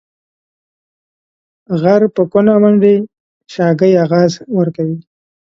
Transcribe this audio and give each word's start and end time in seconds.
غر 1.81 2.01
په 2.15 2.21
کونه 2.31 2.53
منډي، 2.61 2.95
شاگى 3.53 3.91
اغاز 4.05 4.31
ورکوي. 4.57 4.97